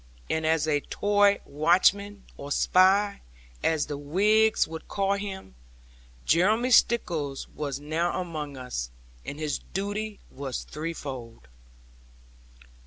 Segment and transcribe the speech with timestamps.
[0.31, 3.21] And as a Tory watchman or spy,
[3.63, 5.53] as the Whigs would call him
[6.25, 8.89] Jeremy Stickles was now among us;
[9.23, 11.49] and his duty was threefold.